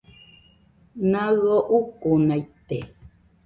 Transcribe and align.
Naɨio 1.11 1.57
ukunaite 1.77 2.77